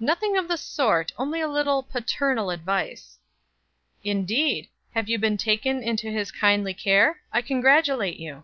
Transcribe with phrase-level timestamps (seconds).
[0.00, 3.20] "Nothing of the sort; only a little paternal advice."
[4.02, 4.66] "Indeed!
[4.96, 7.20] Have you been taken into his kindly care?
[7.32, 8.42] I congratulate you."